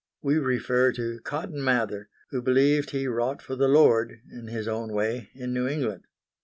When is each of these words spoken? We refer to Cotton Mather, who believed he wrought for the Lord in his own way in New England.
We 0.23 0.39
refer 0.39 0.91
to 0.93 1.19
Cotton 1.19 1.63
Mather, 1.63 2.09
who 2.31 2.41
believed 2.41 2.89
he 2.89 3.05
wrought 3.05 3.39
for 3.39 3.55
the 3.55 3.67
Lord 3.67 4.19
in 4.31 4.47
his 4.47 4.67
own 4.67 4.93
way 4.93 5.29
in 5.35 5.53
New 5.53 5.67
England. 5.67 6.05